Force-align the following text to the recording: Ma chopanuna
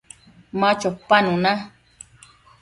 Ma 0.59 0.69
chopanuna 0.79 1.51